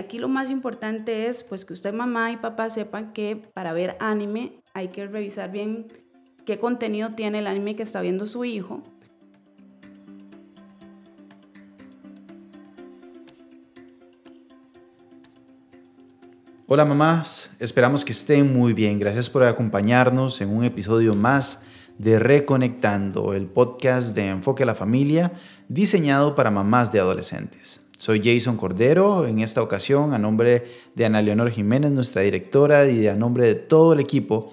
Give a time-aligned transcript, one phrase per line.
[0.00, 3.96] Aquí lo más importante es pues que usted mamá y papá sepan que para ver
[3.98, 5.88] anime hay que revisar bien
[6.46, 8.80] qué contenido tiene el anime que está viendo su hijo.
[16.68, 19.00] Hola mamás, esperamos que estén muy bien.
[19.00, 21.62] Gracias por acompañarnos en un episodio más
[21.98, 25.32] de Reconectando, el podcast de Enfoque a la Familia
[25.68, 27.87] diseñado para mamás de adolescentes.
[27.98, 30.62] Soy Jason Cordero, en esta ocasión a nombre
[30.94, 34.52] de Ana Leonor Jiménez, nuestra directora, y a nombre de todo el equipo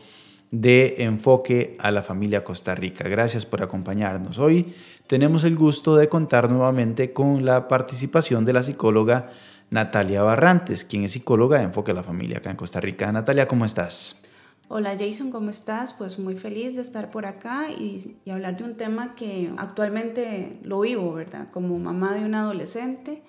[0.50, 3.08] de Enfoque a la Familia Costa Rica.
[3.08, 4.40] Gracias por acompañarnos.
[4.40, 4.74] Hoy
[5.06, 9.30] tenemos el gusto de contar nuevamente con la participación de la psicóloga
[9.70, 13.12] Natalia Barrantes, quien es psicóloga de Enfoque a la Familia acá en Costa Rica.
[13.12, 14.24] Natalia, ¿cómo estás?
[14.70, 15.94] Hola Jason, ¿cómo estás?
[15.94, 20.60] Pues muy feliz de estar por acá y, y, hablar de un tema que actualmente
[20.64, 21.48] lo vivo, ¿verdad?
[21.52, 23.22] Como mamá de un adolescente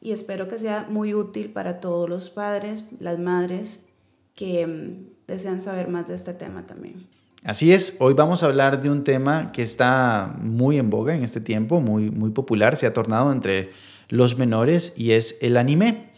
[0.00, 3.86] y espero que sea muy útil para todos los padres, las madres
[4.34, 7.06] que mm, desean saber más de este tema también.
[7.44, 11.22] Así es, hoy vamos a hablar de un tema que está muy en boga en
[11.22, 13.70] este tiempo, muy, muy popular, se ha tornado entre
[14.08, 16.10] los menores y es el anime.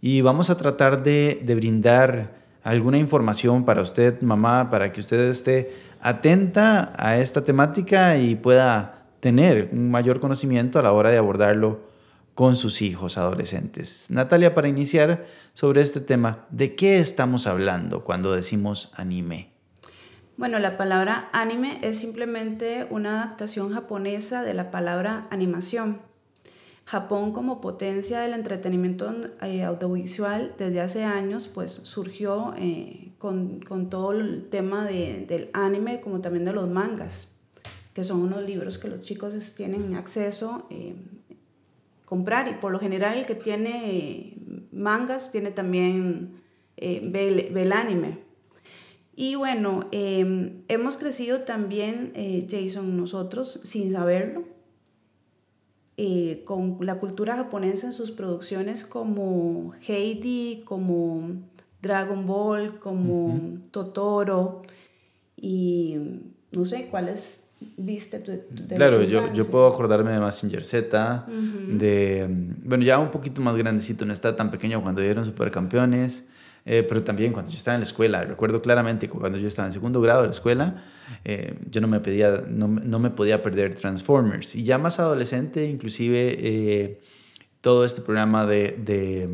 [0.00, 5.20] Y vamos a tratar de, de brindar alguna información para usted, mamá, para que usted
[5.28, 11.18] esté atenta a esta temática y pueda tener un mayor conocimiento a la hora de
[11.18, 11.89] abordarlo
[12.40, 14.06] con sus hijos adolescentes.
[14.08, 19.50] Natalia, para iniciar sobre este tema, ¿de qué estamos hablando cuando decimos anime?
[20.38, 26.00] Bueno, la palabra anime es simplemente una adaptación japonesa de la palabra animación.
[26.86, 34.12] Japón como potencia del entretenimiento eh, audiovisual desde hace años pues surgió eh, con, todo
[34.12, 37.32] el tema del anime como también de los mangas,
[37.92, 40.94] que son unos libros que los chicos tienen acceso eh,
[42.10, 44.34] comprar y por lo general el que tiene
[44.72, 46.42] mangas tiene también
[46.76, 47.08] eh,
[47.54, 48.18] el anime.
[49.14, 54.42] Y bueno, em, hemos crecido también, eh, Jason, nosotros, sin saberlo,
[55.96, 61.30] eh, con la cultura japonesa en sus producciones como Heidi, como
[61.80, 64.62] Dragon Ball, como Totoro,
[65.36, 65.94] y
[66.50, 68.22] no sé cuáles viste
[68.74, 71.26] Claro, yo, yo, puedo acordarme de Massinger Z,
[71.68, 72.26] de,
[72.64, 76.26] bueno, ya un poquito más grandecito, no está tan pequeño cuando dieron supercampeones,
[76.64, 79.66] eh, pero también cuando yo estaba en la escuela, recuerdo claramente que cuando yo estaba
[79.66, 80.84] en segundo grado de la escuela,
[81.24, 84.54] eh, yo no me, pedía, no, no, me podía perder Transformers.
[84.54, 87.00] Y ya más adolescente, inclusive eh,
[87.60, 89.28] todo este programa de, de,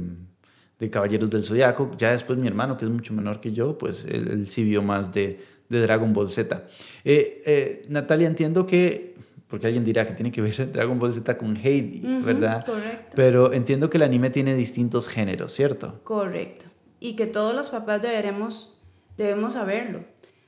[0.78, 4.04] de, Caballeros del Zodiaco, ya después mi hermano, que es mucho menor que yo, pues
[4.08, 6.64] él, él sí vio más de de Dragon Ball Z.
[7.04, 9.14] Eh, eh, Natalia, entiendo que,
[9.48, 12.64] porque alguien dirá que tiene que ver Dragon Ball Z con Heidi, ¿verdad?
[12.64, 13.12] Correcto.
[13.14, 16.00] Pero entiendo que el anime tiene distintos géneros, ¿cierto?
[16.04, 16.66] Correcto.
[17.00, 18.80] Y que todos los papás deberemos,
[19.16, 20.04] debemos saberlo.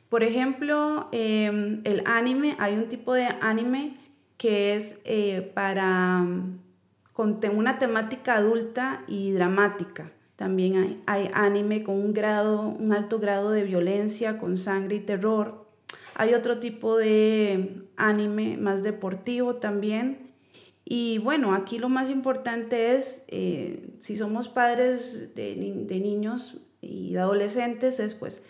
[0.08, 3.94] Por ejemplo, em, el anime, hay un tipo de anime
[4.38, 6.24] que es eh, para
[7.12, 10.12] con una temática adulta y dramática.
[10.38, 15.66] También hay, anime con un, grado, un alto grado de violencia, con sangre y terror.
[16.14, 20.30] Hay otro tipo de anime más deportivo también.
[20.84, 27.18] Y bueno, aquí lo más importante es, eh, si somos padres de, niños y de
[27.18, 28.44] adolescentes, es pues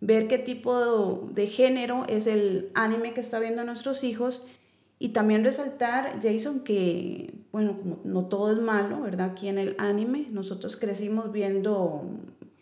[0.00, 4.46] ver qué tipo de, de, género es el anime que está viendo nuestros hijos
[4.98, 9.30] y también resaltar, Jason, que, bueno, como no todo es malo, ¿verdad?
[9.32, 12.08] Aquí en el anime, nosotros crecimos viendo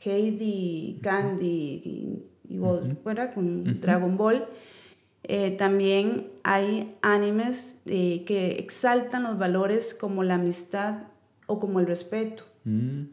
[0.04, 2.98] Heidi, Candy y, Con
[3.80, 4.46] Dragon Ball.
[5.24, 11.04] Eh, también hay animes eh, que exaltan los valores como la amistad
[11.46, 12.44] o como el respeto.
[12.64, 13.04] Mm.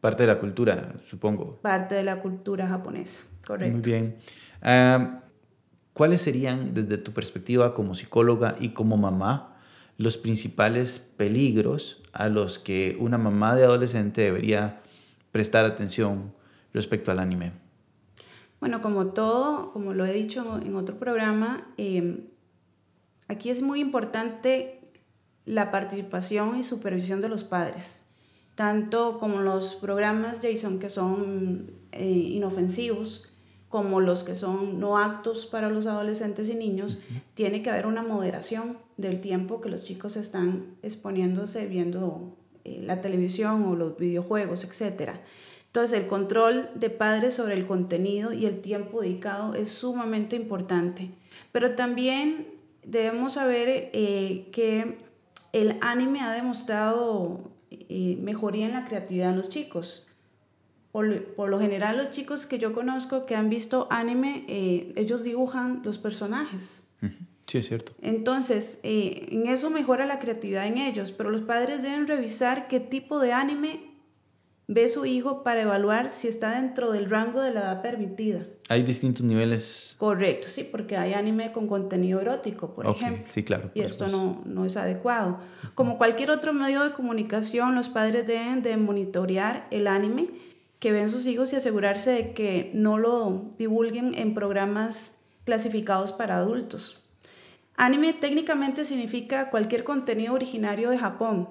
[0.00, 1.58] Parte de la cultura, supongo.
[1.60, 3.74] Parte de la cultura japonesa, correcto.
[3.74, 4.16] Muy bien.
[4.62, 5.22] Ah,
[5.94, 9.56] ¿Cuáles serían, desde tu perspectiva como psicóloga y como mamá,
[9.98, 14.80] los principales peligros a los que una mamá de adolescente debería
[15.32, 16.32] prestar atención
[16.72, 17.52] respecto al anime?
[18.60, 22.28] Bueno, como todo, como lo he dicho en otro programa, em,
[23.28, 24.80] aquí es muy importante
[25.44, 28.06] la participación y supervisión de los padres,
[28.54, 33.31] tanto como los programas, Jason, que son eh, inofensivos,
[33.72, 36.98] como los que son no actos para los adolescentes y niños,
[37.32, 43.00] tiene que haber una moderación del tiempo que los chicos están exponiéndose viendo eh, la
[43.00, 45.12] televisión o los videojuegos, etc.
[45.68, 51.08] Entonces, el control de padres sobre el contenido y el tiempo dedicado es sumamente importante.
[51.50, 52.48] Pero también
[52.84, 54.98] debemos saber eh, que
[55.54, 60.08] el anime ha demostrado eh, mejoría en la creatividad de los chicos.
[60.92, 65.24] Por, por, lo general los chicos que yo conozco que han visto anime, eh, ellos
[65.24, 66.88] dibujan los personajes.
[67.46, 67.92] Sí, es cierto.
[68.00, 72.78] Entonces, eh, en eso mejora la creatividad en ellos, pero los padres deben revisar qué
[72.78, 73.92] tipo de anime
[74.68, 78.46] ve su hijo para evaluar si está dentro del rango de la edad permitida.
[78.68, 79.96] Hay distintos niveles.
[79.98, 83.30] Correcto, sí, porque hay anime con contenido erótico, por ejemplo.
[83.32, 83.70] Sí, claro.
[83.74, 85.40] Y esto no, no es adecuado.
[85.74, 90.28] Como cualquier otro medio de comunicación, los padres deben de monitorear el anime
[90.82, 96.38] que ven sus hijos y asegurarse de que no lo divulguen en programas clasificados para
[96.38, 97.04] adultos.
[97.76, 101.50] Anime técnicamente significa cualquier contenido originario de Japón.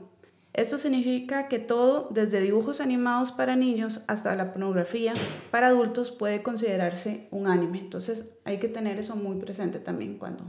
[0.51, 5.13] Esto significa que todo, desde dibujos animados para niños hasta la pornografía
[5.49, 7.79] para adultos, puede considerarse un anime.
[7.79, 10.43] Entonces hay que tener eso muy presente también cuando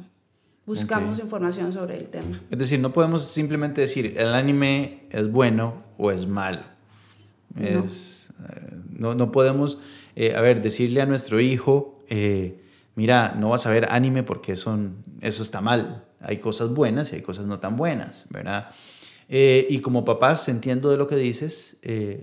[0.67, 2.43] buscamos información sobre el tema.
[2.51, 6.72] Es decir, no podemos simplemente decir el anime es bueno o es malo.
[7.55, 7.85] No.
[7.85, 7.85] Eh,
[8.99, 9.79] no, podemos,
[10.17, 12.61] eh, a ver, decirle a nuestro hijo, eh,
[12.95, 14.79] mira, no vas a ver anime porque eso
[15.21, 16.05] está mal.
[16.21, 18.71] Hay cosas buenas y hay cosas no tan buenas, ¿verdad?
[19.29, 21.79] Y como papás, entiendo de lo que dices,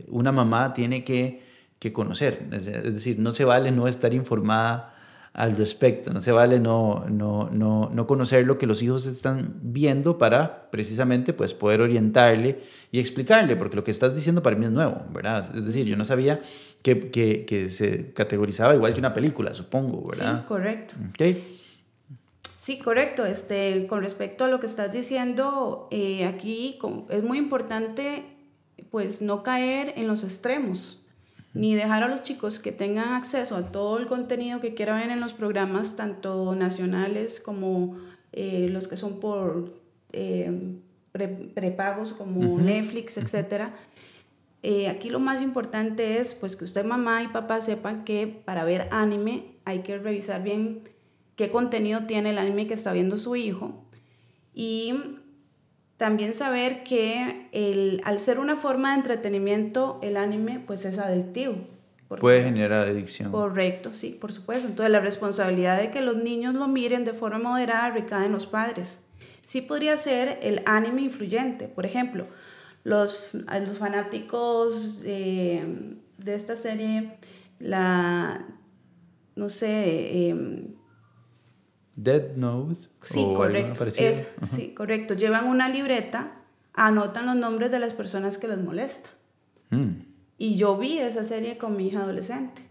[0.09, 1.41] una mamá tiene que,
[1.79, 4.95] que conocer, es, decir, no se vale no estar informada
[5.33, 9.55] al respecto, no se vale no, no, no, no, conocer lo que los hijos están
[9.61, 12.59] viendo para precisamente pues poder orientarle
[12.91, 15.55] y explicarle, porque lo que estás diciendo para mí es nuevo, ¿verdad?
[15.55, 16.41] Es decir, yo no sabía
[16.81, 20.41] que, que, que se categorizaba igual que una película, supongo, ¿verdad?
[20.41, 20.95] Sí, correcto.
[21.11, 21.59] Okay.
[22.57, 23.25] Sí, correcto.
[23.25, 26.77] Este, con respecto a lo que estás diciendo, eh, aquí
[27.09, 28.25] es muy importante
[28.91, 31.01] pues no caer en los extremos,
[31.53, 35.09] ni dejar a los chicos que tengan acceso a todo el contenido que quieran ver
[35.09, 37.97] en los programas, tanto nacionales como
[38.31, 39.73] eh, los que son por
[40.11, 40.77] eh,
[41.53, 43.69] prepagos como Netflix, etc.
[44.89, 48.87] aquí lo más importante es pues que usted mamá y papá sepan que para ver
[48.91, 50.83] anime hay que revisar bien
[51.35, 53.85] qué contenido tiene el anime que está viendo su hijo
[54.53, 54.93] y
[55.99, 61.67] también saber que el, al ser una forma de entretenimiento, el anime pues es adictivo.
[62.07, 63.33] Puede generar adicción.
[63.33, 64.65] Correcto, sí, por supuesto.
[64.65, 68.45] Entonces la responsabilidad de que los niños lo miren de forma moderada recae en los
[68.45, 69.03] padres.
[69.41, 71.67] Sí podría ser el anime influyente.
[71.67, 72.27] Por ejemplo,
[72.85, 77.17] los, los fanáticos de, de esta serie,
[77.59, 78.47] la,
[79.35, 80.78] no sé, em,
[82.03, 82.79] Dead Note.
[83.03, 83.85] Sí, correcto.
[83.85, 85.13] Es, sí, correcto.
[85.15, 86.31] Llevan una libreta,
[86.73, 89.09] anotan los nombres de las personas que les molesta.
[89.69, 89.99] Mm.
[90.37, 92.61] Y yo vi esa serie con mi hija adolescente.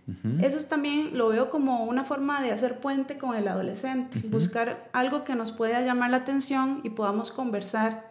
[0.41, 5.23] Eso también lo veo como una forma de hacer puente con el adolescente, buscar algo
[5.23, 8.11] que nos pueda llamar la atención y podamos conversar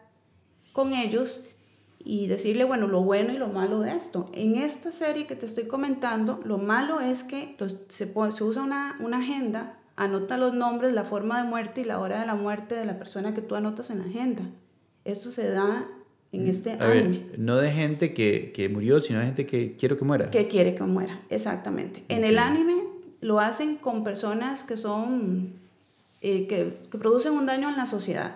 [0.73, 1.49] con ellos
[1.97, 4.29] y decirle, bueno, lo bueno y lo malo de esto.
[4.31, 8.95] En esta serie que te estoy comentando, lo malo es que se, se, usa una,
[8.99, 12.75] una agenda Anota los nombres, la forma de muerte y la hora de la muerte
[12.75, 14.43] de la persona que tú anotas en la agenda.
[15.03, 15.87] Esto se da
[16.31, 17.25] en mm, este anime.
[17.37, 20.29] no de gente que, que, murió, sino de gente que quiere que muera.
[20.29, 22.03] Que quiere que muera, exactamente.
[22.09, 22.83] En el anime
[23.21, 25.53] lo hacen con personas que son,
[26.21, 28.35] eh, que, que, producen un daño en la sociedad.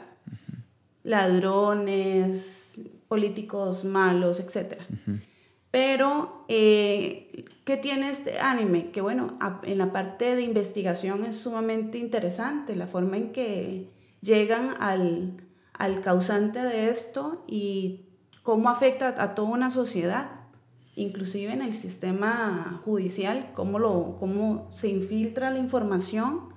[1.03, 4.81] Ladrones, políticos malos, etc.
[5.71, 8.92] Pero, eh, ¿qué tiene este anime?
[8.92, 14.75] Que bueno, en la parte de investigación es sumamente interesante, la forma en que llegan
[14.81, 15.37] al,
[15.73, 18.01] al causante de esto y
[18.44, 20.31] cómo afecta a toda una sociedad,
[20.95, 26.49] inclusive en el sistema judicial, cómo, lo, cómo se infiltra la información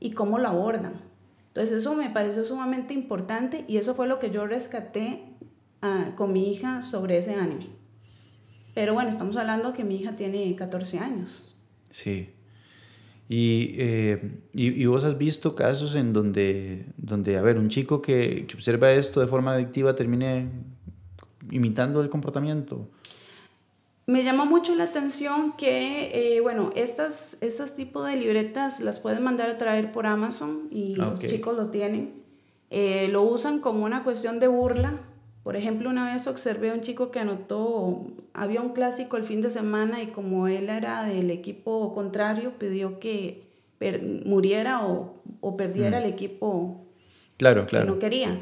[0.00, 1.02] y cómo lo abordan.
[1.48, 5.24] Entonces eso me pareció sumamente importante y eso fue lo que yo rescaté
[5.82, 7.75] ah, con mi hija sobre ese anime.
[8.76, 11.56] Pero bueno, estamos hablando que mi hija tiene 14 años.
[11.90, 12.28] Sí.
[13.26, 18.44] Y, eh, y, vos has visto casos en donde, donde a ver, un chico que,
[18.46, 20.50] que, observa esto de forma adictiva termine
[21.50, 22.86] imitando el comportamiento.
[24.04, 29.24] Me llama mucho la atención que, eh, bueno, estas, estas tipos de libretas las pueden
[29.24, 32.12] mandar a traer por Amazon y los chicos lo tienen.
[32.68, 35.00] Eh, lo usan como una cuestión de burla
[35.46, 39.40] por ejemplo, una vez observé a un chico que anotó, había un clásico el fin
[39.42, 43.44] de semana y como él era del equipo contrario, pidió que
[44.24, 46.02] muriera o, o perdiera mm.
[46.02, 46.84] el equipo
[47.36, 47.86] claro, claro.
[47.86, 48.40] que no quería.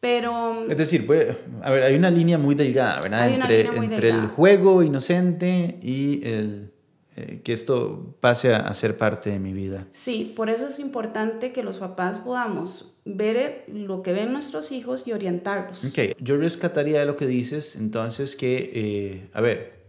[0.00, 3.28] Pero, es decir, pues, a ver, hay una línea muy delgada, ¿verdad?
[3.28, 6.72] entre, entre el juego inocente y el,
[7.18, 9.86] eh, que esto pase a, ser parte de mi vida.
[9.92, 15.08] Sí, por eso es importante que los papás podamos ver lo que ven nuestros hijos
[15.08, 15.82] y orientarlos.
[15.86, 19.86] Ok, yo rescataría de lo que dices, entonces que, eh, a ver,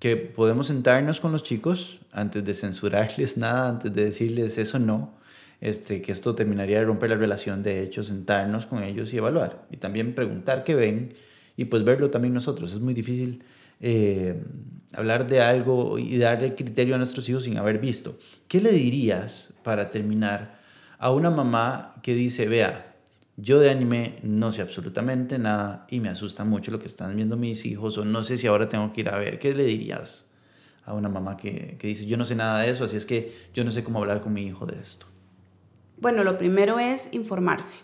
[0.00, 5.14] que podemos sentarnos con los chicos antes de censurarles nada, antes de decirles eso no,
[5.60, 9.64] este, que esto terminaría de romper la relación, de hecho, sentarnos con ellos y evaluar.
[9.70, 11.14] Y también preguntar qué ven
[11.56, 12.72] y pues verlo también nosotros.
[12.72, 13.44] Es muy difícil
[13.86, 14.42] eh,
[14.94, 18.18] hablar de algo y darle criterio a nuestros hijos sin haber visto.
[18.48, 20.58] ¿Qué le dirías para terminar
[20.98, 22.96] a una mamá que dice, vea,
[23.36, 27.36] yo de anime no sé absolutamente nada y me asusta mucho lo que están viendo
[27.36, 29.38] mis hijos o no sé si ahora tengo que ir a ver?
[29.38, 30.26] ¿Qué le dirías
[30.86, 33.36] a una mamá que, que dice, yo no sé nada de eso, así es que
[33.52, 35.04] yo no sé cómo hablar con mi hijo de esto?
[35.98, 37.80] Bueno, lo primero es informarse.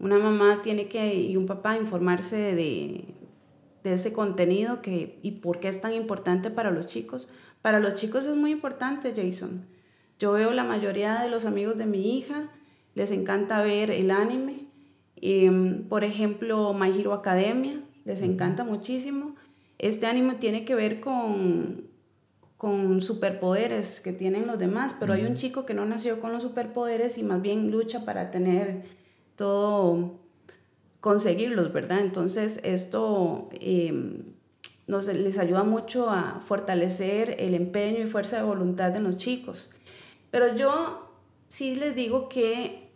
[0.00, 3.14] Una mamá tiene que, y un papá, informarse de,
[3.86, 7.30] de ese contenido que, y por qué es tan importante para los chicos.
[7.62, 9.64] Para los chicos es muy importante, Jason.
[10.18, 12.50] Yo veo la mayoría de los amigos de mi hija,
[12.94, 14.66] les encanta ver el anime.
[15.16, 19.36] Em, por ejemplo, My Hero Academia, les encanta muchísimo.
[19.78, 21.84] Este anime tiene que ver con,
[22.56, 26.42] con superpoderes que tienen los demás, pero hay un chico que no nació con los
[26.42, 28.82] superpoderes y más bien lucha para tener
[29.36, 30.25] todo
[31.06, 32.00] conseguirlos, ¿verdad?
[32.00, 34.24] Entonces esto em,
[34.88, 39.70] nos, les ayuda mucho a fortalecer el empeño y fuerza de voluntad de los chicos.
[40.32, 41.08] Pero yo
[41.46, 42.90] sí les digo que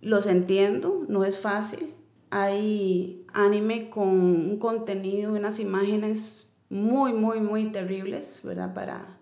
[0.00, 1.94] los entiendo, no es fácil.
[2.30, 8.74] Hay anime con un contenido, unas imágenes muy, muy, muy terribles, ¿verdad?
[8.74, 9.20] Para,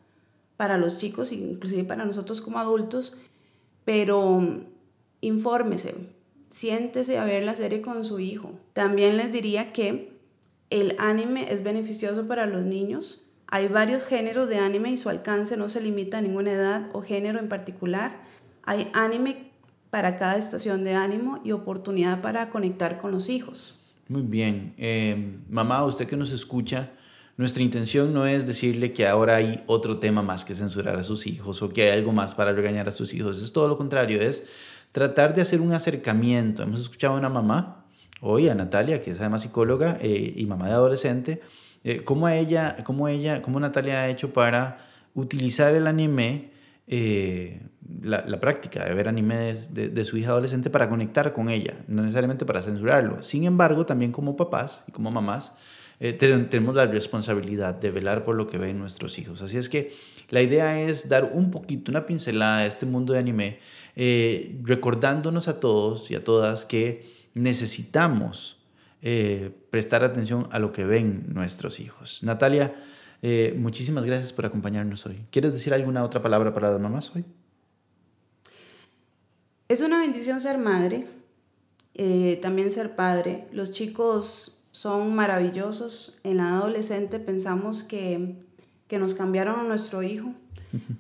[0.57, 3.19] para los chicos, inclusive para nosotros como adultos,
[3.85, 4.65] pero
[5.21, 6.14] infórmese,
[6.55, 8.53] siéntese a ver la serie con su hijo.
[8.75, 10.13] También les diría que
[10.71, 13.25] el anime es beneficioso para los niños.
[13.49, 17.03] Hay varios géneros de anime y su alcance no se limita a ninguna edad o
[17.03, 18.23] género en particular.
[18.63, 19.51] Hay anime
[19.91, 23.81] para cada estación de ánimo y oportunidad para conectar con los hijos.
[24.07, 24.75] Muy bien.
[24.79, 26.93] Eh, mamá, usted que nos escucha,
[27.37, 31.27] nuestra intención no es decirle que ahora hay otro tema más que censurar a sus
[31.27, 33.43] hijos o que hay algo más para regañar a sus hijos.
[33.43, 34.45] Es todo lo contrario, es
[34.95, 36.63] tratar de hacer un acercamiento.
[36.63, 37.85] Hemos escuchado a una mamá,
[38.21, 41.41] hoy a Natalia, que es además psicóloga eh, y mamá de adolescente,
[41.83, 46.53] eh, cómo ella, cómo ella, cómo Natalia ha hecho para utilizar el anime,
[46.87, 47.61] eh,
[48.03, 52.03] la, práctica de ver anime de, de, su hija adolescente para conectar con ella, no
[52.03, 53.21] necesariamente para censurarlo.
[53.21, 55.55] Sin embargo, también como papás y como mamás,
[55.99, 59.43] tenemos la responsabilidad de velar por lo que ven nuestros hijos.
[59.43, 59.93] Así es que
[60.31, 63.59] la idea es dar un poquito, una pincelada a este mundo de anime,
[63.97, 68.59] eh, recordándonos a todos y a todas que necesitamos
[69.03, 72.23] eh, prestar atención a lo que ven nuestros hijos.
[72.23, 72.75] Natalia,
[73.23, 75.25] eh, muchísimas gracias por acompañarnos hoy.
[75.31, 77.25] ¿Quieres decir alguna otra palabra para las mamás hoy?
[79.69, 81.07] Es una bendición ser madre,
[82.43, 83.49] también ser padre.
[83.51, 86.19] Los chicos son maravillosos.
[86.25, 88.45] En la adolescente pensamos que
[88.95, 90.35] que nos cambiaron a nuestro hijo,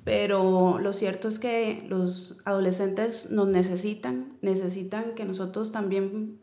[0.03, 6.41] pero lo cierto es que los adolescentes nos necesitan, necesitan que nosotros también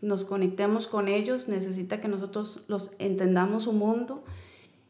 [0.00, 4.24] nos conectemos con ellos, necesita que nosotros los entendamos su mundo,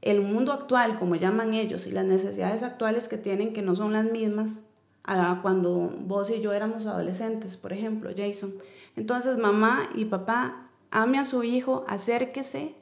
[0.02, 3.92] el mundo actual, como llaman ellos, y las necesidades actuales que tienen, que no son
[3.92, 4.66] las mismas
[5.02, 8.54] a cuando vos y yo éramos adolescentes, por ejemplo, Jason.
[8.94, 12.76] Entonces, mamá y papá, ame a su hijo, acérquese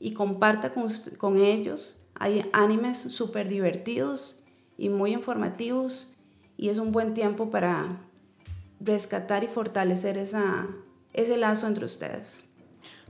[0.00, 0.86] y comparta con,
[1.18, 4.42] con ellos hay animes súper divertidos
[4.78, 6.16] y muy informativos
[6.56, 8.00] y es un buen tiempo para
[8.80, 10.66] rescatar y fortalecer esa,
[11.12, 12.48] ese lazo entre ustedes.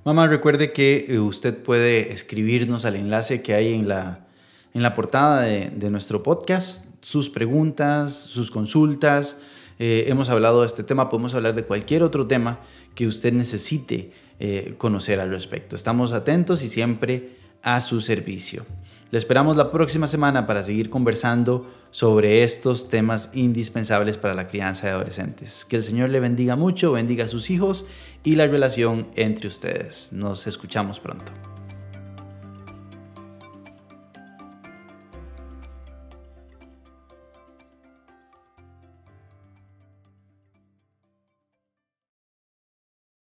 [0.04, 4.26] Mamá, recuerde que eh, usted puede escribirnos al enlace que hay en la,
[4.74, 9.40] en la portada de, de nuestro podcast, sus preguntas, sus consultas.
[9.78, 12.60] Eh, hemos hablado de este tema, podemos hablar de cualquier otro tema
[12.94, 15.74] que usted necesite eh, conocer al respecto.
[15.74, 18.66] Estamos atentos y siempre a su servicio.
[19.14, 24.88] Le esperamos la próxima semana para seguir conversando sobre estos temas indispensables para la crianza
[24.88, 25.64] de adolescentes.
[25.64, 27.86] Que el Señor le bendiga mucho, bendiga a sus hijos
[28.24, 30.08] y la relación entre ustedes.
[30.10, 31.53] Nos escuchamos pronto.